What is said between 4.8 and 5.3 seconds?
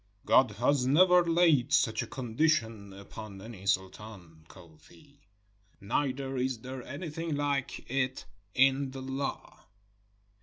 he;